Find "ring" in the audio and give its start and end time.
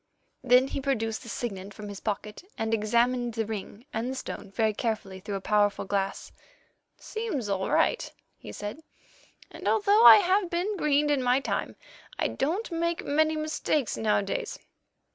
3.45-3.85